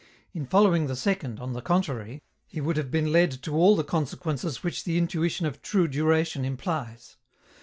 [0.33, 3.83] In following the second, on the contrary, he would have been led to all the
[3.83, 7.17] consequences which the intuition of true duration implies.